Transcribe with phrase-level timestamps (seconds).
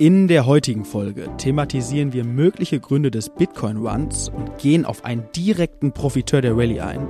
[0.00, 5.92] In der heutigen Folge thematisieren wir mögliche Gründe des Bitcoin-Runs und gehen auf einen direkten
[5.92, 7.06] Profiteur der Rallye ein.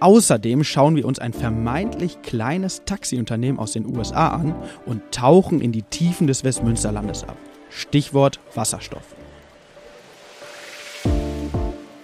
[0.00, 5.70] Außerdem schauen wir uns ein vermeintlich kleines Taxiunternehmen aus den USA an und tauchen in
[5.70, 7.36] die Tiefen des Westmünsterlandes ab.
[7.70, 9.14] Stichwort Wasserstoff.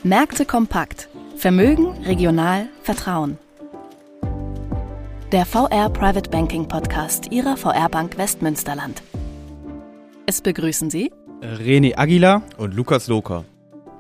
[0.05, 1.09] Märkte kompakt.
[1.35, 3.39] Vermögen, regional, Vertrauen.
[5.33, 9.03] Der VR Private Banking Podcast Ihrer VR Bank Westmünsterland.
[10.25, 13.45] Es begrüßen Sie René Aguilar und Lukas Loka.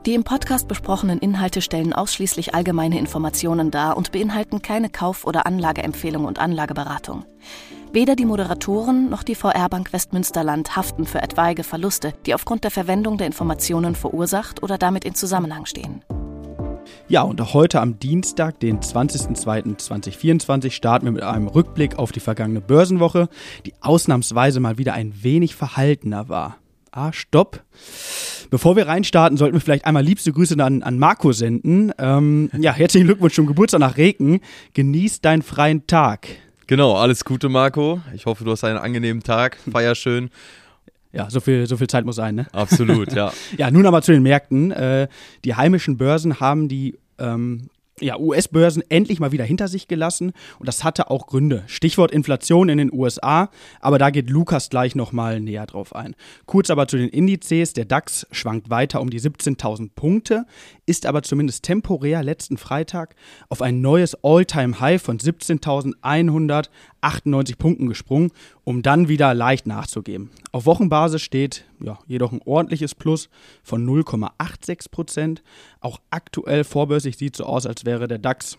[0.07, 5.47] Die im Podcast besprochenen Inhalte stellen ausschließlich allgemeine Informationen dar und beinhalten keine Kauf- oder
[5.47, 7.25] Anlageempfehlung und Anlageberatung.
[7.93, 12.71] Weder die Moderatoren noch die VR Bank Westmünsterland haften für etwaige Verluste, die aufgrund der
[12.71, 16.03] Verwendung der Informationen verursacht oder damit in Zusammenhang stehen.
[17.13, 22.63] Ja, und heute am Dienstag, den 20.02.2024, starten wir mit einem Rückblick auf die vergangene
[22.63, 23.29] Börsenwoche,
[23.67, 26.57] die ausnahmsweise mal wieder ein wenig verhaltener war.
[26.91, 27.65] Ah, stopp.
[28.49, 31.93] Bevor wir reinstarten, sollten wir vielleicht einmal liebste Grüße an, an Marco senden.
[31.99, 34.41] Ähm, ja, herzlichen Glückwunsch zum Geburtstag nach Reken.
[34.73, 36.29] Genieß deinen freien Tag.
[36.67, 38.01] Genau, alles Gute, Marco.
[38.15, 39.59] Ich hoffe, du hast einen angenehmen Tag.
[39.71, 40.31] Feier schön.
[41.13, 42.47] Ja, so viel, so viel Zeit muss sein, ne?
[42.53, 43.33] Absolut, ja.
[43.59, 44.71] ja, nun aber zu den Märkten.
[44.71, 45.09] Äh,
[45.45, 47.71] die heimischen Börsen haben die ähm,
[48.01, 51.65] ja, US-Börsen endlich mal wieder hinter sich gelassen und das hatte auch Gründe.
[51.67, 56.17] Stichwort Inflation in den USA, aber da geht Lukas gleich nochmal näher drauf ein.
[56.47, 57.75] Kurz aber zu den Indizes.
[57.75, 60.47] Der DAX schwankt weiter um die 17.000 Punkte,
[60.87, 63.17] ist aber zumindest temporär letzten Freitag
[63.49, 68.33] auf ein neues All-Time-High von 17.198 Punkten gesprungen,
[68.65, 70.31] um dann wieder leicht nachzugeben.
[70.53, 73.29] Auf Wochenbasis steht ja, jedoch ein ordentliches Plus
[73.63, 75.43] von 0,86 Prozent.
[75.81, 78.59] Auch aktuell vorbörslich sieht so aus, als wäre der DAX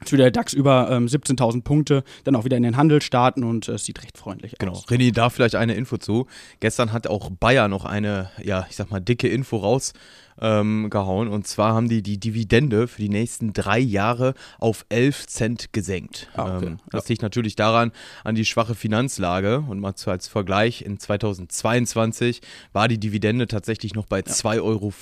[0.00, 3.68] Jetzt der DAX über ähm, 17.000 Punkte, dann auch wieder in den Handel starten und
[3.68, 4.72] es äh, sieht recht freundlich genau.
[4.72, 4.86] aus.
[4.86, 5.02] Genau.
[5.02, 6.26] René, da vielleicht eine Info zu.
[6.60, 9.92] Gestern hat auch Bayer noch eine, ja, ich sag mal, dicke Info raus
[10.40, 11.28] ähm, gehauen.
[11.28, 16.28] Und zwar haben die die Dividende für die nächsten drei Jahre auf 11 Cent gesenkt.
[16.34, 16.66] Ah, okay.
[16.66, 17.92] ähm, das liegt natürlich daran,
[18.24, 19.64] an die schwache Finanzlage.
[19.68, 22.40] Und mal zu, als Vergleich, in 2022
[22.72, 24.24] war die Dividende tatsächlich noch bei ja.
[24.24, 24.92] 2,40 Euro.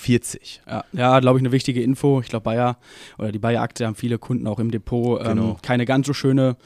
[0.67, 2.21] Ja, ja glaube ich, eine wichtige Info.
[2.21, 2.77] Ich glaube, Bayer
[3.17, 5.21] oder die Bayer-Aktie haben viele Kunden auch im Depot.
[5.21, 5.57] Ähm, genau.
[5.61, 6.57] Keine ganz so schöne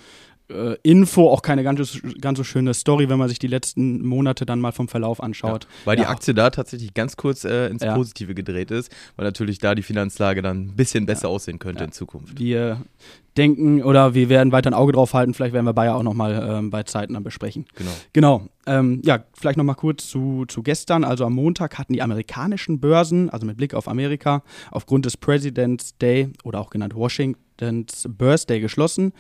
[0.50, 4.46] äh, Info, auch keine ganz, ganz so schöne Story, wenn man sich die letzten Monate
[4.46, 5.66] dann mal vom Verlauf anschaut.
[5.66, 6.04] Ja, weil ja.
[6.04, 7.96] die Aktie da tatsächlich ganz kurz äh, ins ja.
[7.96, 11.92] Positive gedreht ist, weil natürlich da die Finanzlage dann ein bisschen besser aussehen könnte in
[11.92, 12.40] Zukunft.
[12.40, 12.82] Wir
[13.38, 16.48] denken oder wir werden weiter ein Auge drauf halten, vielleicht werden wir Bayer auch nochmal
[16.50, 17.66] ähm, bei Zeiten dann besprechen.
[17.76, 17.92] Genau.
[18.14, 18.48] Genau.
[18.66, 21.04] Ähm, ja, vielleicht nochmal kurz zu, zu gestern.
[21.04, 25.98] Also am Montag hatten die amerikanischen Börsen, also mit Blick auf Amerika, aufgrund des President's
[25.98, 29.14] Day oder auch genannt Washington's Birthday geschlossen.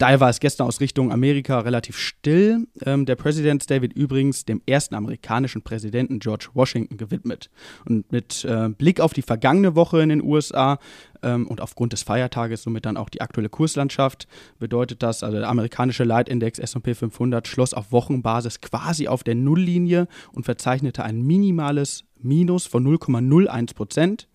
[0.00, 2.66] Daher war es gestern aus Richtung Amerika relativ still.
[2.86, 7.50] Ähm, der President's Day wird übrigens dem ersten amerikanischen Präsidenten George Washington gewidmet.
[7.84, 10.78] Und mit äh, Blick auf die vergangene Woche in den USA
[11.22, 14.26] ähm, und aufgrund des Feiertages somit dann auch die aktuelle Kurslandschaft
[14.58, 20.08] bedeutet das, also der amerikanische Leitindex S&P 500 schloss auf Wochenbasis quasi auf der Nulllinie
[20.32, 24.28] und verzeichnete ein minimales Minus von 0,01 Prozent.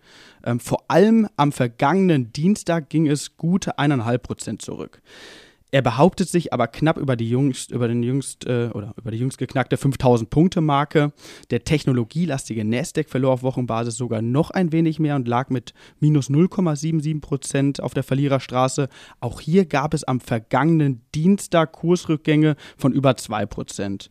[0.44, 5.02] Ähm, vor allem am vergangenen Dienstag ging es gute 1,5 Prozent zurück.
[5.76, 9.18] Er behauptet sich aber knapp über die jüngst, über den jüngst, äh, oder über die
[9.18, 11.12] jüngst geknackte 5000 Punkte Marke.
[11.50, 16.30] Der technologielastige Nasdaq verlor auf Wochenbasis sogar noch ein wenig mehr und lag mit minus
[16.30, 18.88] 0,77 Prozent auf der Verliererstraße.
[19.20, 24.10] Auch hier gab es am vergangenen Dienstag Kursrückgänge von über 2 Prozent.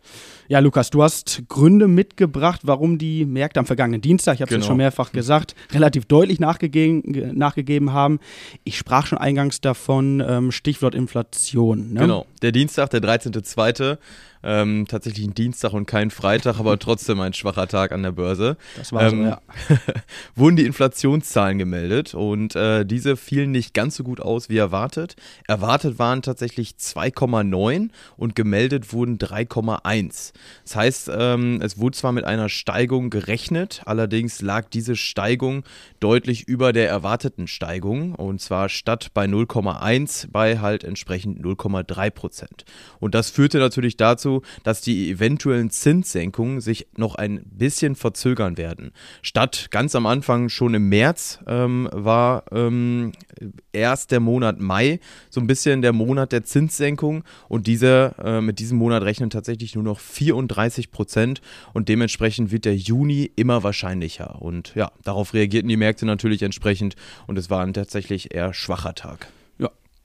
[0.48, 4.56] Ja, Lukas, du hast Gründe mitgebracht, warum die Märkte am vergangenen Dienstag, ich habe es
[4.56, 4.66] genau.
[4.66, 8.18] schon mehrfach gesagt, relativ deutlich nachgegeben, nachgegeben haben.
[8.64, 11.53] Ich sprach schon eingangs davon, ähm, Stichwort Inflation.
[11.54, 11.92] Inflation.
[11.92, 12.00] Ne?
[12.00, 13.98] Genau, der Dienstag, der 13.02.
[14.46, 18.58] Ähm, tatsächlich ein Dienstag und kein Freitag, aber trotzdem ein schwacher Tag an der Börse.
[18.76, 19.40] Das war ähm, so, ja.
[20.34, 25.16] wurden die Inflationszahlen gemeldet und äh, diese fielen nicht ganz so gut aus wie erwartet.
[25.48, 27.88] Erwartet waren tatsächlich 2,9
[28.18, 30.32] und gemeldet wurden 3,1.
[30.64, 35.64] Das heißt, ähm, es wurde zwar mit einer Steigung gerechnet, allerdings lag diese Steigung
[36.00, 42.64] deutlich über der erwarteten Steigung und zwar statt bei 0,1 bei halt entsprechend 0,3 Prozent.
[43.00, 48.92] Und das führte natürlich dazu, dass die eventuellen Zinssenkungen sich noch ein bisschen verzögern werden.
[49.22, 53.12] Statt ganz am Anfang schon im März ähm, war ähm,
[53.72, 55.00] erst der Monat Mai
[55.30, 59.74] so ein bisschen der Monat der Zinssenkung und diese, äh, mit diesem Monat rechnen tatsächlich
[59.74, 61.40] nur noch 34 Prozent
[61.72, 64.40] und dementsprechend wird der Juni immer wahrscheinlicher.
[64.40, 66.96] Und ja, darauf reagierten die Märkte natürlich entsprechend
[67.26, 69.28] und es war ein tatsächlich eher schwacher Tag.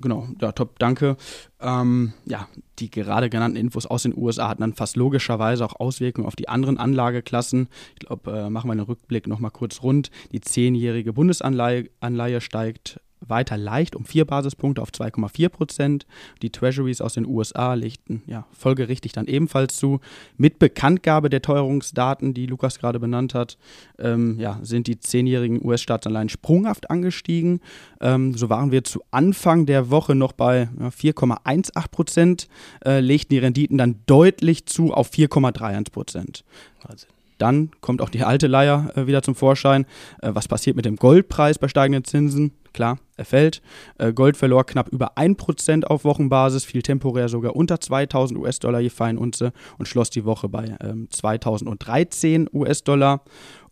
[0.02, 1.18] Genau, ja, top, danke.
[1.60, 2.48] Ähm, ja,
[2.80, 6.48] die gerade genannten Infos aus den USA hatten dann fast logischerweise auch Auswirkungen auf die
[6.48, 7.68] anderen Anlageklassen.
[8.00, 10.10] Ich glaube, äh, machen wir einen Rückblick nochmal kurz rund.
[10.32, 16.06] Die zehnjährige Bundesanleihe Anleihe steigt weiter leicht um vier Basispunkte auf 2,4 Prozent.
[16.42, 20.00] Die Treasuries aus den USA legten ja, folgerichtig dann ebenfalls zu.
[20.38, 23.58] Mit Bekanntgabe der Teuerungsdaten, die Lukas gerade benannt hat,
[23.98, 27.62] ähm, ja, sind die zehnjährigen US-Staatsanleihen sprunghaft angestiegen.
[28.02, 32.48] Ähm, so waren wir zu Anfang der Woche noch bei ja, 4,18 Prozent,
[32.86, 36.44] äh, legten die Renditen dann deutlich zu auf 4,31 Prozent.
[36.84, 37.10] Wahnsinn.
[37.40, 39.86] Dann kommt auch die alte Leier äh, wieder zum Vorschein.
[40.22, 42.52] Äh, was passiert mit dem Goldpreis bei steigenden Zinsen?
[42.74, 43.62] Klar, er fällt.
[43.98, 48.90] Äh, Gold verlor knapp über 1% auf Wochenbasis, fiel temporär sogar unter 2000 US-Dollar je
[48.90, 53.24] Feinunze und schloss die Woche bei ähm, 2013 US-Dollar.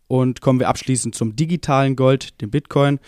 [0.07, 2.99] Und kommen wir abschließend zum digitalen Gold, dem Bitcoin.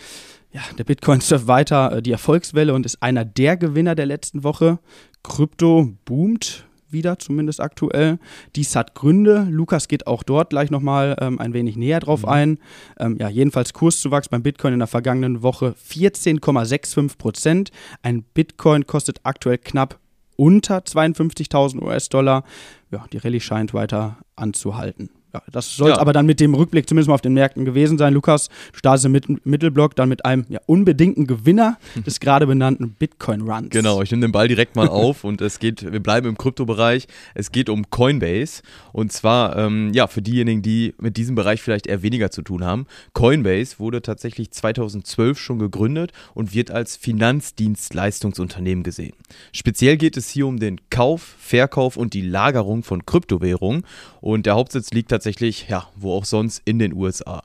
[0.52, 4.44] Ja, der Bitcoin surft weiter äh, die Erfolgswelle und ist einer der Gewinner der letzten
[4.44, 4.78] Woche.
[5.22, 8.18] Krypto boomt wieder, zumindest aktuell.
[8.56, 9.46] Dies hat Gründe.
[9.50, 12.28] Lukas geht auch dort gleich nochmal ähm, ein wenig näher drauf mhm.
[12.28, 12.58] ein.
[12.98, 17.70] Ähm, ja, jedenfalls Kurszuwachs beim Bitcoin in der vergangenen Woche 14,65 Prozent.
[18.02, 19.98] Ein Bitcoin kostet aktuell knapp
[20.36, 22.44] unter 52.000 US-Dollar.
[22.90, 25.10] Ja, die Rallye scheint weiter anzuhalten.
[25.32, 25.98] Ja, das soll ja.
[25.98, 28.12] aber dann mit dem Rückblick zumindest mal auf den Märkten gewesen sein.
[28.14, 33.70] Lukas, du startest im Mittelblock dann mit einem ja, unbedingten Gewinner des gerade benannten Bitcoin-Runs.
[33.70, 37.06] Genau, ich nehme den Ball direkt mal auf und es geht, wir bleiben im Kryptobereich.
[37.34, 38.62] Es geht um Coinbase
[38.92, 42.64] und zwar, ähm, ja, für diejenigen, die mit diesem Bereich vielleicht eher weniger zu tun
[42.64, 42.86] haben.
[43.12, 49.14] Coinbase wurde tatsächlich 2012 schon gegründet und wird als Finanzdienstleistungsunternehmen gesehen.
[49.52, 53.84] Speziell geht es hier um den Kauf, Verkauf und die Lagerung von Kryptowährungen
[54.20, 55.19] und der Hauptsitz liegt tatsächlich,
[55.68, 57.42] ja, wo auch sonst, in den USA.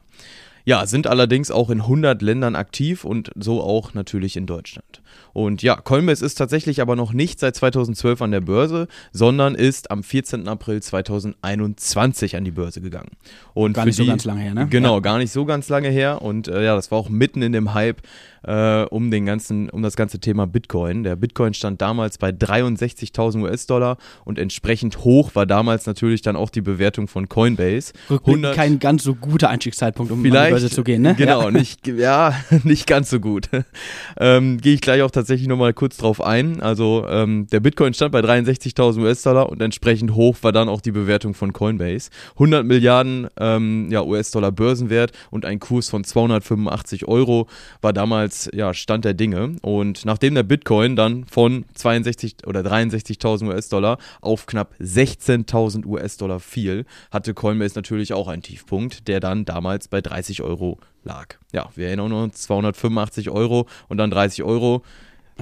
[0.65, 5.01] Ja, sind allerdings auch in 100 Ländern aktiv und so auch natürlich in Deutschland.
[5.31, 9.91] Und ja, Coinbase ist tatsächlich aber noch nicht seit 2012 an der Börse, sondern ist
[9.91, 10.47] am 14.
[10.47, 13.11] April 2021 an die Börse gegangen.
[13.53, 14.67] Und gar nicht die, so ganz lange her, ne?
[14.69, 14.99] Genau, ja.
[15.01, 16.21] gar nicht so ganz lange her.
[16.23, 18.01] Und äh, ja, das war auch mitten in dem Hype
[18.45, 21.03] äh, um den ganzen, um das ganze Thema Bitcoin.
[21.03, 26.49] Der Bitcoin stand damals bei 63.000 US-Dollar und entsprechend hoch war damals natürlich dann auch
[26.49, 27.93] die Bewertung von Coinbase.
[28.53, 31.15] kein ganz so guter Einstiegszeitpunkt, um an die Börse zu gehen, ne?
[31.15, 31.51] Genau, ja.
[31.51, 33.49] nicht, ja, nicht ganz so gut.
[34.17, 36.61] ähm, Gehe ich gleich auch tatsächlich nochmal kurz drauf ein.
[36.61, 40.91] Also ähm, der Bitcoin stand bei 63.000 US-Dollar und entsprechend hoch war dann auch die
[40.91, 42.09] Bewertung von Coinbase.
[42.33, 47.47] 100 Milliarden ähm, ja, US-Dollar Börsenwert und ein Kurs von 285 Euro
[47.81, 49.55] war damals jetzt ja, Stand der Dinge.
[49.61, 56.85] Und nachdem der Bitcoin dann von 62 oder 63.000 US-Dollar auf knapp 16.000 US-Dollar fiel,
[57.11, 61.35] hatte Coinbase natürlich auch einen Tiefpunkt, der dann damals bei 30 Euro lag.
[61.53, 64.83] Ja, wir erinnern uns, 285 Euro und dann 30 Euro.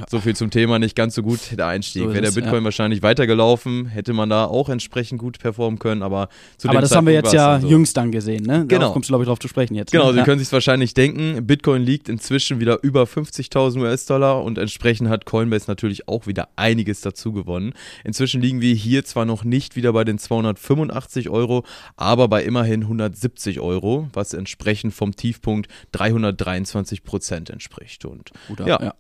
[0.10, 2.04] So viel zum Thema, nicht ganz so gut der Einstieg.
[2.04, 2.64] So Wäre der Bitcoin ja.
[2.64, 6.98] wahrscheinlich weitergelaufen, hätte man da auch entsprechend gut performen können, aber zu Aber das Zeitpunkt
[6.98, 7.68] haben wir jetzt ja so.
[7.68, 8.54] jüngst dann gesehen, ne?
[8.54, 8.92] Darauf genau.
[8.92, 9.92] kommst du, glaube ich, drauf zu sprechen jetzt.
[9.92, 10.14] Genau, ne?
[10.14, 10.26] Sie ja.
[10.26, 15.66] können sich wahrscheinlich denken, Bitcoin liegt inzwischen wieder über 50.000 US-Dollar und entsprechend hat Coinbase
[15.68, 17.74] natürlich auch wieder einiges dazu gewonnen.
[18.04, 21.66] Inzwischen liegen wir hier zwar noch nicht wieder bei den 285 Euro,
[21.98, 28.06] aber bei immerhin 170 Euro, was entsprechend vom Tiefpunkt 323 Prozent entspricht.
[28.06, 28.82] Und Oder, ja.
[28.82, 28.94] ja.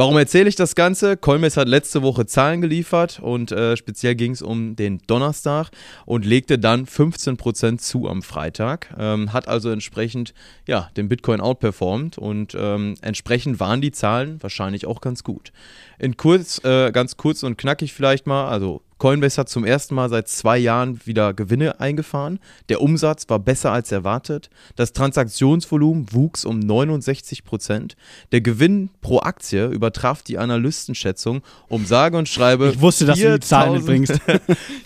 [0.00, 1.18] Warum erzähle ich das Ganze?
[1.18, 5.68] Coinbase hat letzte Woche Zahlen geliefert und äh, speziell ging es um den Donnerstag
[6.06, 8.94] und legte dann 15% zu am Freitag.
[8.98, 10.32] Ähm, hat also entsprechend
[10.66, 15.52] ja, den Bitcoin outperformed und ähm, entsprechend waren die Zahlen wahrscheinlich auch ganz gut.
[15.98, 20.10] In kurz, äh, ganz kurz und knackig vielleicht mal, also Coinbase hat zum ersten Mal
[20.10, 22.38] seit zwei Jahren wieder Gewinne eingefahren.
[22.68, 24.50] Der Umsatz war besser als erwartet.
[24.76, 27.96] Das Transaktionsvolumen wuchs um 69 Prozent.
[28.30, 32.72] Der Gewinn pro Aktie übertraf die Analystenschätzung um sage und schreibe.
[32.74, 34.20] Ich wusste, dass du die Zahlen mitbringst.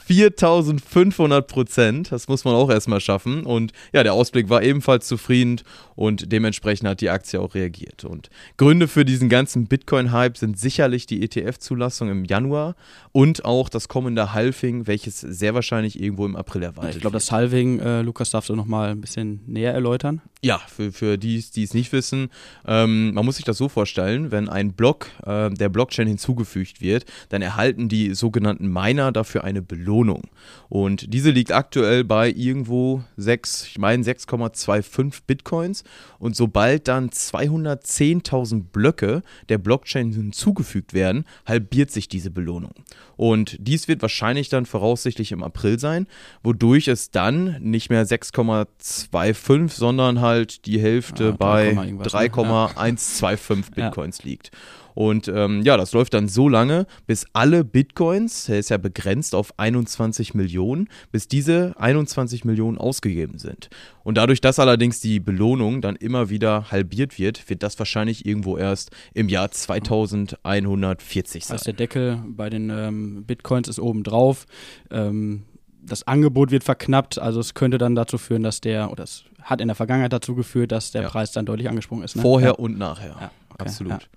[0.07, 2.13] 4500 Prozent.
[2.13, 3.45] Das muss man auch erstmal schaffen.
[3.45, 5.61] Und ja, der Ausblick war ebenfalls zufrieden
[5.97, 8.05] und dementsprechend hat die Aktie auch reagiert.
[8.05, 12.77] Und Gründe für diesen ganzen Bitcoin-Hype sind sicherlich die ETF-Zulassung im Januar
[13.13, 17.31] und auch das kommende Halving, welches sehr wahrscheinlich irgendwo im April erwartet Ich glaube, das
[17.31, 20.21] Halving, äh, Lukas, darfst du nochmal ein bisschen näher erläutern?
[20.43, 22.29] Ja, für, für die, die es nicht wissen,
[22.67, 27.07] ähm, man muss sich das so vorstellen, wenn ein Block äh, der Blockchain hinzugefügt wird,
[27.31, 30.23] dann erhalten die sogenannten Miner dafür eine Belohnung.
[30.69, 35.84] Und diese liegt aktuell bei irgendwo 6, ich meine 6,25 Bitcoins.
[36.19, 42.73] Und sobald dann 210.000 Blöcke der Blockchain hinzugefügt werden, halbiert sich diese Belohnung.
[43.17, 46.07] Und dies wird wahrscheinlich dann voraussichtlich im April sein,
[46.43, 54.25] wodurch es dann nicht mehr 6,25, sondern halt die Hälfte ja, bei 3,125 Bitcoins ja.
[54.25, 54.51] liegt.
[54.95, 59.35] Und ähm, ja, das läuft dann so lange, bis alle Bitcoins, der ist ja begrenzt
[59.35, 63.69] auf 21 Millionen, bis diese 21 Millionen ausgegeben sind.
[64.05, 68.57] Und dadurch, dass allerdings die Belohnung dann immer wieder halbiert wird, wird das wahrscheinlich irgendwo
[68.57, 71.55] erst im Jahr 2140 sein.
[71.55, 74.47] Also der Deckel bei den ähm, Bitcoins ist oben drauf.
[74.91, 75.45] Ähm,
[75.87, 79.61] das Angebot wird verknappt, also es könnte dann dazu führen, dass der, oder es hat
[79.61, 81.09] in der Vergangenheit dazu geführt, dass der Ja.
[81.09, 82.17] Preis dann deutlich angesprungen ist.
[82.17, 82.23] Ne?
[82.23, 82.55] Vorher ja.
[82.55, 83.17] und nachher.
[83.21, 84.09] Ja, okay, Absolut.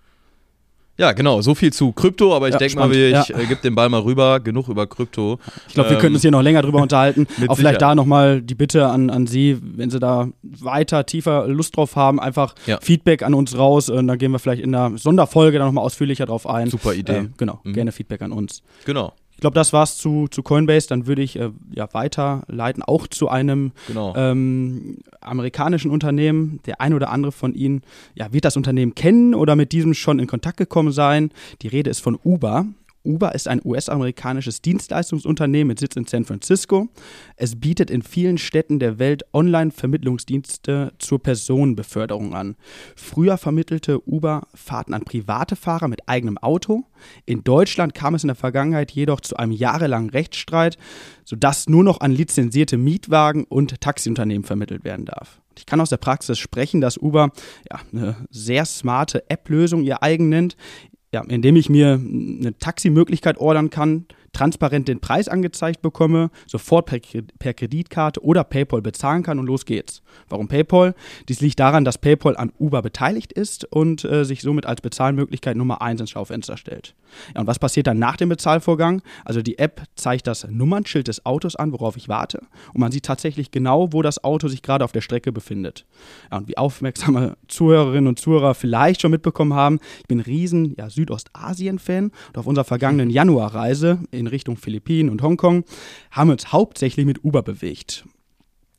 [0.98, 1.12] Ja.
[1.14, 3.22] Genau, so viel zu Krypto, aber ich Ja, denke mal, wir- ja.
[3.22, 5.40] ich äh, gebe den Ball mal rüber, genug über Krypto.
[5.68, 7.28] Ich glaube, wir Ähm, könnten uns hier noch länger drüber unterhalten.
[7.48, 7.82] Auch vielleicht Sicherheit.
[7.82, 12.20] da nochmal die Bitte an, an Sie, wenn Sie da weiter, tiefer Lust drauf haben,
[12.20, 12.80] einfach Ja.
[12.82, 13.90] Feedback an uns raus.
[13.90, 16.70] Und dann gehen wir vielleicht in einer Sonderfolge da nochmal ausführlicher drauf ein.
[16.70, 17.14] Super Idee.
[17.18, 17.74] Ähm, genau, Mhm.
[17.74, 18.62] gerne Feedback an uns.
[18.86, 20.88] Genau, Ich glaube, das war's zu, zu Coinbase.
[20.88, 24.16] Dann würde ich äh, ja weiterleiten, auch zu einem genau.
[24.18, 26.60] ähm, amerikanischen Unternehmen.
[26.66, 27.84] Der ein oder andere von Ihnen
[28.16, 31.30] ja, wird das Unternehmen kennen oder mit diesem schon in Kontakt gekommen sein.
[31.62, 32.66] Die Rede ist von Uber.
[33.08, 36.90] Uber ist ein US-amerikanisches Dienstleistungsunternehmen mit Sitz in San Francisco.
[37.38, 42.56] Es bietet in vielen Städten der Welt Online-Vermittlungsdienste zur Personenbeförderung an.
[42.96, 46.84] Früher vermittelte Uber Fahrten an private Fahrer mit eigenem Auto.
[47.26, 50.78] In Deutschland kam es in der Vergangenheit jedoch zu einem jahrelangen Rechtsstreit,
[51.24, 55.42] sodass nur noch an lizenzierte Mietwagen und Taxiunternehmen vermittelt werden darf.
[55.58, 57.32] Ich kann aus der Praxis sprechen, dass Uber
[57.72, 60.56] ja, eine sehr smarte App-Lösung ihr eigen nennt,
[61.14, 64.06] ja, indem ich mir eine Taximöglichkeit ordern kann,
[64.38, 67.00] transparent den Preis angezeigt bekomme, sofort per,
[67.40, 70.02] per Kreditkarte oder PayPal bezahlen kann und los geht's.
[70.30, 70.94] Warum PayPal?
[71.28, 75.58] Dies liegt daran, dass PayPal an Uber beteiligt ist und äh, sich somit als Bezahlmöglichkeit
[75.58, 76.94] Nummer 1 ins Schaufenster stellt.
[77.34, 79.02] Ja, und was passiert dann nach dem Bezahlvorgang?
[79.26, 82.42] Also die App zeigt das Nummernschild des Autos an, worauf ich warte
[82.74, 85.86] und man sieht tatsächlich genau, wo das Auto sich gerade auf der Strecke befindet.
[86.32, 90.90] Ja, und wie aufmerksame Zuhörerinnen und Zuhörer vielleicht schon mitbekommen haben, ich bin riesen ja,
[90.90, 95.64] Südostasien-Fan und auf unserer vergangenen Januarreise in Richtung Philippinen und Hongkong
[96.12, 98.06] haben wir uns hauptsächlich mit Uber bewegt.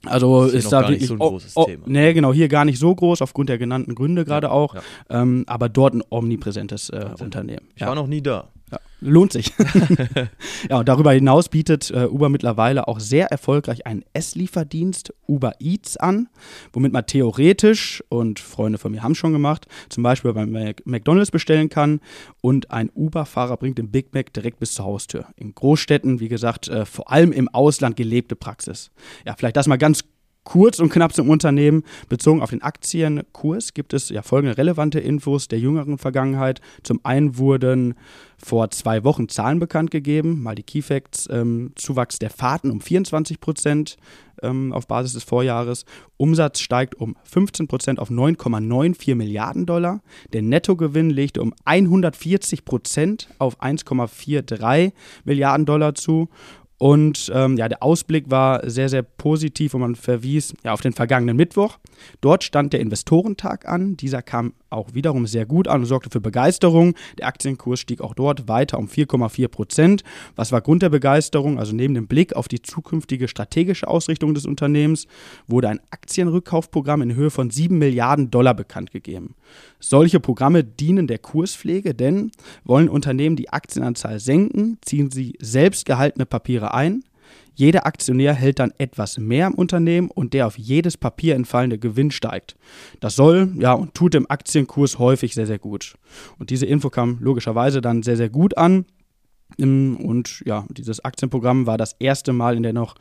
[0.06, 1.82] Also Ist ist, da gar nicht wirklich so ein oh, großes oh, Thema.
[1.86, 4.74] Nee, genau, hier gar nicht so groß, aufgrund der genannten Gründe gerade auch.
[4.74, 4.82] ja.
[5.10, 7.68] Ähm, aber dort ein omnipräsentes äh, Unternehmen.
[7.74, 8.48] Ich war noch nie da.
[9.00, 9.52] Lohnt sich.
[10.70, 15.96] ja, und darüber hinaus bietet äh, Uber mittlerweile auch sehr erfolgreich einen Esslieferdienst Uber Eats
[15.96, 16.28] an,
[16.72, 21.30] womit man theoretisch, und Freunde von mir haben schon gemacht, zum Beispiel beim Mac McDonalds
[21.30, 22.00] bestellen kann
[22.40, 25.26] und ein Uber-Fahrer bringt den Big Mac direkt bis zur Haustür.
[25.36, 28.90] In Großstädten, wie gesagt, äh, vor allem im Ausland gelebte Praxis.
[29.24, 30.04] Ja, vielleicht das mal ganz
[30.48, 31.84] Kurz und knapp zum Unternehmen.
[32.08, 36.62] Bezogen auf den Aktienkurs gibt es ja folgende relevante Infos der jüngeren Vergangenheit.
[36.82, 37.96] Zum einen wurden
[38.38, 42.80] vor zwei Wochen Zahlen bekannt gegeben, mal die Key Facts, ähm, Zuwachs der Fahrten um
[42.80, 43.98] 24 Prozent
[44.42, 45.84] ähm, auf Basis des Vorjahres.
[46.16, 50.00] Umsatz steigt um 15 Prozent auf 9,94 Milliarden Dollar.
[50.32, 54.92] Der Nettogewinn legte um 140 Prozent auf 1,43
[55.26, 56.30] Milliarden Dollar zu.
[56.78, 60.92] Und ähm, ja, der Ausblick war sehr, sehr positiv und man verwies ja, auf den
[60.92, 61.78] vergangenen Mittwoch.
[62.20, 63.96] Dort stand der Investorentag an.
[63.96, 66.94] Dieser kam auch wiederum sehr gut an und sorgte für Begeisterung.
[67.18, 70.02] Der Aktienkurs stieg auch dort weiter um 4,4 Prozent.
[70.36, 71.58] Was war Grund der Begeisterung?
[71.58, 75.06] Also neben dem Blick auf die zukünftige strategische Ausrichtung des Unternehmens
[75.46, 79.34] wurde ein Aktienrückkaufprogramm in Höhe von 7 Milliarden Dollar bekannt gegeben.
[79.80, 82.30] Solche Programme dienen der Kurspflege, denn
[82.64, 87.04] wollen Unternehmen die Aktienanzahl senken, ziehen sie selbst gehaltene Papiere ein.
[87.54, 92.10] Jeder Aktionär hält dann etwas mehr im Unternehmen und der auf jedes Papier entfallende Gewinn
[92.10, 92.56] steigt.
[93.00, 95.96] Das soll, ja, und tut dem Aktienkurs häufig sehr, sehr gut.
[96.38, 98.86] Und diese Info kam logischerweise dann sehr, sehr gut an.
[99.58, 102.94] Und ja, dieses Aktienprogramm war das erste Mal in der noch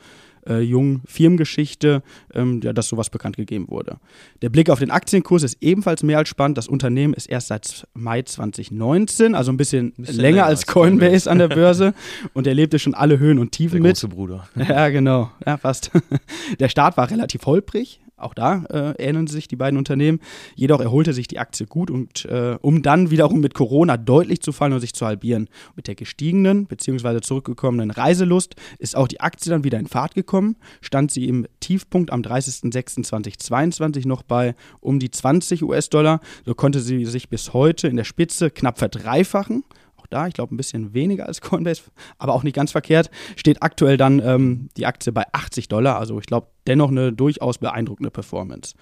[0.47, 2.01] äh, jungen Firmengeschichte,
[2.33, 3.97] ähm, ja, dass sowas bekannt gegeben wurde.
[4.41, 6.57] Der Blick auf den Aktienkurs ist ebenfalls mehr als spannend.
[6.57, 10.67] Das Unternehmen ist erst seit Mai 2019, also ein bisschen, bisschen länger, länger als als
[10.67, 11.31] Coinbase Coinbase.
[11.31, 11.93] an der Börse
[12.33, 13.95] und erlebte schon alle Höhen und Tiefen Der mit.
[13.95, 14.47] große Bruder.
[14.67, 15.31] Ja, genau.
[15.45, 15.91] Ja, fast.
[16.59, 17.99] Der Start war relativ holprig.
[18.17, 20.19] Auch da äh, ähneln sich die beiden Unternehmen.
[20.55, 24.51] Jedoch erholte sich die Aktie gut und äh, um dann wiederum mit Corona deutlich zu
[24.51, 25.49] fallen und sich zu halbieren.
[25.75, 27.21] Mit der gestiegenen bzw.
[27.21, 30.55] zurückgekommenen Reiselust ist auch die Aktie dann wieder in Fahrt gekommen.
[30.81, 36.19] Stand sie im Tiefpunkt am 30.06.2022 noch bei um die 20 US-Dollar.
[36.43, 39.63] So konnte sie sich bis heute in der Spitze knapp verdreifachen
[40.07, 41.83] auch da, ich glaube, ein bisschen weniger als Coinbase,
[42.17, 45.99] aber auch nicht ganz verkehrt, steht aktuell dann ähm, die Aktie bei 80 Dollar.
[45.99, 48.75] Also ich glaube, dennoch eine durchaus beeindruckende Performance.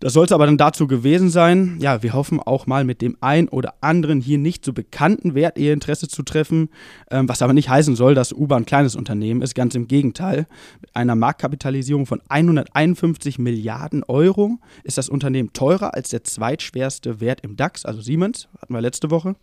[0.00, 1.78] Das soll es aber dann dazu gewesen sein.
[1.80, 5.56] Ja, wir hoffen auch mal mit dem ein oder anderen hier nicht so bekannten Wert
[5.58, 6.68] ihr Interesse zu treffen,
[7.10, 9.54] ähm, was aber nicht heißen soll, dass Uber ein kleines Unternehmen ist.
[9.54, 10.46] Ganz im Gegenteil.
[10.80, 17.40] Mit einer Marktkapitalisierung von 151 Milliarden Euro ist das Unternehmen teurer als der zweitschwerste Wert
[17.42, 19.34] im DAX, also Siemens, hatten wir letzte Woche.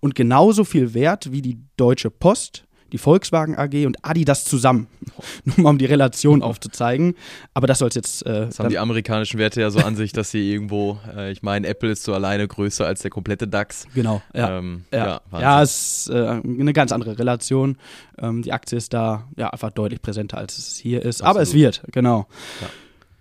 [0.00, 4.86] Und genauso viel Wert wie die Deutsche Post, die Volkswagen AG und Adidas zusammen.
[5.44, 7.14] Nur mal um die Relation aufzuzeigen.
[7.54, 8.26] Aber das soll es jetzt.
[8.26, 11.42] Äh, das haben die amerikanischen Werte ja so an sich, dass sie irgendwo, äh, ich
[11.42, 13.86] meine, Apple ist so alleine größer als der komplette DAX.
[13.94, 14.58] Genau, ja.
[14.58, 17.76] Ähm, ja, ja, ja, es ist äh, eine ganz andere Relation.
[18.18, 21.22] Ähm, die Aktie ist da ja einfach deutlich präsenter, als es hier ist.
[21.22, 21.30] Absolut.
[21.30, 22.26] Aber es wird, genau.
[22.60, 22.68] Ja.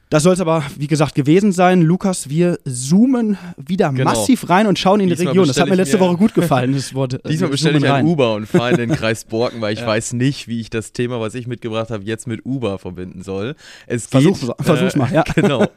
[0.10, 1.82] Das soll es aber, wie gesagt, gewesen sein.
[1.82, 4.12] Lukas, wir zoomen wieder genau.
[4.12, 5.48] massiv rein und schauen in Diesmal die Region.
[5.48, 7.16] Das hat mir letzte mir Woche gut gefallen, das Wort.
[7.16, 9.88] Äh, Diesmal bestelle ich ein Uber und fahre in den Kreis Borken, weil ich ja.
[9.88, 13.56] weiß nicht, wie ich das Thema, was ich mitgebracht habe, jetzt mit Uber verbinden soll.
[13.86, 15.24] Es Versuch, geht, versuch's äh, mal, ja.
[15.36, 15.68] Genau.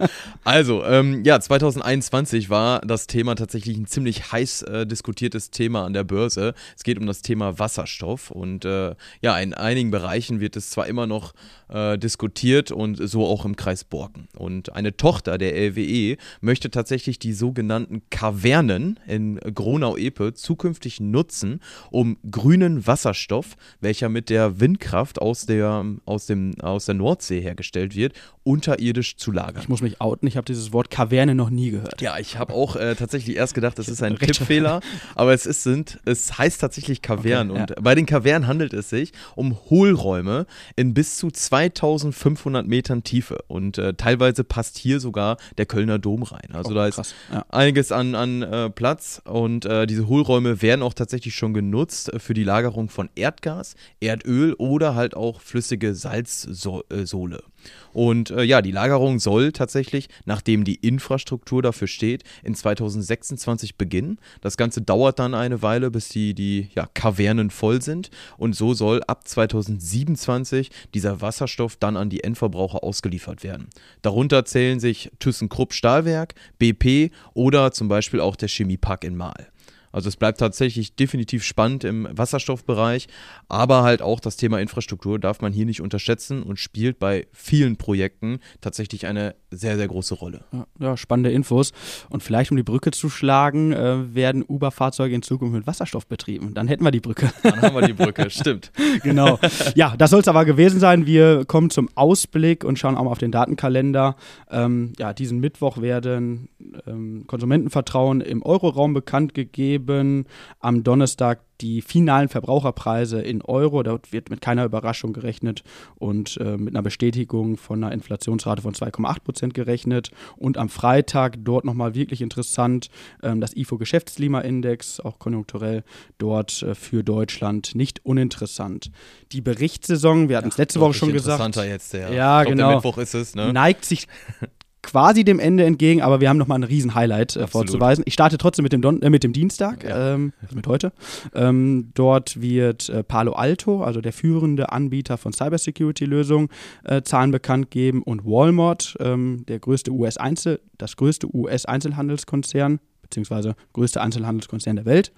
[0.44, 5.92] Also, ähm, ja, 2021 war das Thema tatsächlich ein ziemlich heiß äh, diskutiertes Thema an
[5.92, 6.54] der Börse.
[6.76, 10.86] Es geht um das Thema Wasserstoff und äh, ja, in einigen Bereichen wird es zwar
[10.86, 11.32] immer noch
[11.68, 14.19] äh, diskutiert und so auch im Kreis Borken.
[14.36, 21.60] Und eine Tochter der LWE möchte tatsächlich die sogenannten Kavernen in Gronau-Epe zukünftig nutzen,
[21.90, 27.94] um grünen Wasserstoff, welcher mit der Windkraft aus der, aus dem, aus der Nordsee hergestellt
[27.94, 28.14] wird,
[28.50, 29.62] unterirdisch zu lagern.
[29.62, 32.00] Ich muss mich outen, ich habe dieses Wort Kaverne noch nie gehört.
[32.02, 34.80] Ja, ich habe auch äh, tatsächlich erst gedacht, das ist ein Tippfehler,
[35.14, 37.52] aber es ist, sind, es heißt tatsächlich Kavernen.
[37.52, 37.76] Okay, und ja.
[37.80, 43.38] bei den Kavernen handelt es sich um Hohlräume in bis zu 2500 Metern Tiefe.
[43.46, 46.50] Und äh, teilweise passt hier sogar der Kölner Dom rein.
[46.52, 47.44] Also oh, da ist krass, ja.
[47.50, 52.34] einiges an, an äh, Platz und äh, diese Hohlräume werden auch tatsächlich schon genutzt für
[52.34, 57.44] die Lagerung von Erdgas, Erdöl oder halt auch flüssige Salzsohle.
[57.92, 64.18] Und äh, ja, die Lagerung soll tatsächlich, nachdem die Infrastruktur dafür steht, in 2026 beginnen.
[64.40, 68.10] Das Ganze dauert dann eine Weile, bis die, die ja, Kavernen voll sind.
[68.36, 73.68] Und so soll ab 2027 dieser Wasserstoff dann an die Endverbraucher ausgeliefert werden.
[74.02, 79.48] Darunter zählen sich ThyssenKrupp Stahlwerk, BP oder zum Beispiel auch der Chemiepark in Mahl.
[79.92, 83.08] Also es bleibt tatsächlich definitiv spannend im Wasserstoffbereich,
[83.48, 87.76] aber halt auch das Thema Infrastruktur darf man hier nicht unterschätzen und spielt bei vielen
[87.76, 90.44] Projekten tatsächlich eine sehr, sehr große Rolle.
[90.78, 91.72] Ja, spannende Infos.
[92.08, 96.54] Und vielleicht, um die Brücke zu schlagen, äh, werden Uber-Fahrzeuge in Zukunft mit Wasserstoff betrieben.
[96.54, 97.32] Dann hätten wir die Brücke.
[97.42, 98.70] Dann haben wir die Brücke, stimmt.
[99.02, 99.40] genau.
[99.74, 101.06] Ja, das soll es aber gewesen sein.
[101.06, 104.14] Wir kommen zum Ausblick und schauen auch mal auf den Datenkalender.
[104.50, 106.48] Ähm, ja, diesen Mittwoch werden
[106.86, 110.26] ähm, Konsumentenvertrauen im Euroraum bekannt gegeben geben.
[110.60, 113.82] Am Donnerstag die finalen Verbraucherpreise in Euro.
[113.82, 115.62] Dort wird mit keiner Überraschung gerechnet
[115.96, 120.10] und äh, mit einer Bestätigung von einer Inflationsrate von 2,8 Prozent gerechnet.
[120.36, 122.88] Und am Freitag dort nochmal wirklich interessant
[123.22, 125.84] ähm, das IFO-Geschäftsklimaindex, auch konjunkturell
[126.16, 128.90] dort äh, für Deutschland nicht uninteressant.
[129.32, 131.40] Die Berichtssaison, wir hatten es letzte Woche schon gesagt.
[131.40, 133.52] Interessanter jetzt, der, ja, glaub, genau, der Mittwoch ist es, ne?
[133.52, 134.08] neigt sich
[134.82, 138.02] quasi dem Ende entgegen, aber wir haben nochmal ein riesen Highlight äh, vorzuweisen.
[138.06, 140.14] Ich starte trotzdem mit dem, Don äh, mit dem Dienstag, ja.
[140.14, 140.92] ähm, also mit heute.
[141.34, 146.48] Ähm, dort wird äh, Palo Alto, also der führende Anbieter von Cybersecurity-Lösungen,
[146.84, 154.00] äh, Zahlen bekannt geben und Walmart, ähm, der größte US-Einzel, das größte US-Einzelhandelskonzern, beziehungsweise größte
[154.00, 155.12] Einzelhandelskonzern der Welt.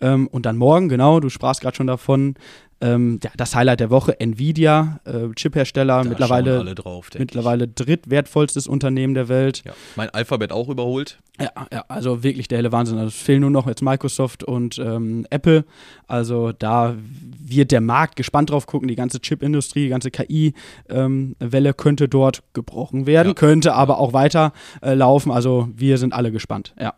[0.00, 2.34] Ähm, und dann morgen, genau, du sprachst gerade schon davon,
[2.82, 9.28] ähm, ja, das Highlight der Woche, Nvidia, äh, Chiphersteller, mittlerweile, drauf, mittlerweile drittwertvollstes Unternehmen der
[9.28, 9.62] Welt.
[9.64, 11.18] Ja, mein Alphabet auch überholt.
[11.40, 12.98] Ja, ja, also wirklich der helle Wahnsinn.
[12.98, 15.64] Also es fehlen nur noch jetzt Microsoft und ähm, Apple.
[16.06, 16.94] Also da
[17.40, 18.88] wird der Markt gespannt drauf gucken.
[18.88, 23.34] Die ganze Chipindustrie, die ganze KI-Welle ähm, könnte dort gebrochen werden, ja.
[23.34, 25.30] könnte aber auch weiter äh, laufen.
[25.30, 26.94] Also wir sind alle gespannt, ja.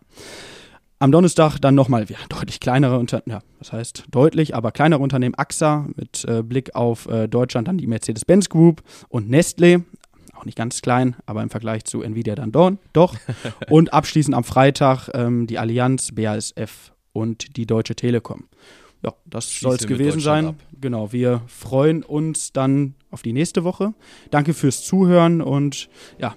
[1.04, 5.34] Am Donnerstag dann nochmal ja, deutlich kleinere Unternehmen, ja, das heißt deutlich, aber kleinere Unternehmen,
[5.34, 9.84] AXA mit äh, Blick auf äh, Deutschland, dann die Mercedes-Benz Group und Nestle,
[10.32, 13.16] auch nicht ganz klein, aber im Vergleich zu Nvidia dann don, doch.
[13.68, 18.44] und abschließend am Freitag ähm, die Allianz, BASF und die Deutsche Telekom.
[19.02, 20.46] Ja, das soll es gewesen sein.
[20.46, 20.54] Ab.
[20.80, 23.92] Genau, wir freuen uns dann auf die nächste Woche.
[24.30, 26.34] Danke fürs Zuhören und ja,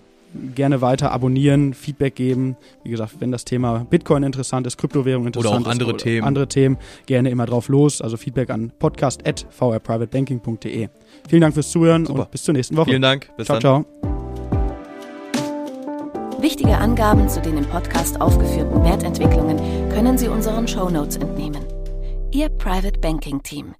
[0.56, 2.56] gerne weiter abonnieren, Feedback geben.
[2.84, 6.26] Wie gesagt, wenn das Thema Bitcoin interessant ist, Kryptowährung interessant oder auch andere ist, Themen.
[6.26, 8.02] andere Themen, gerne immer drauf los.
[8.02, 10.90] Also Feedback an podcast.vrprivatebanking.de.
[11.28, 12.22] Vielen Dank fürs Zuhören Super.
[12.22, 12.90] und bis zur nächsten Woche.
[12.90, 13.30] Vielen Dank.
[13.38, 13.86] Bis ciao, dann.
[13.86, 14.18] ciao.
[16.40, 19.58] Wichtige Angaben zu den im Podcast aufgeführten Wertentwicklungen
[19.90, 21.64] können Sie unseren Shownotes entnehmen.
[22.32, 23.74] Ihr Private Banking Team.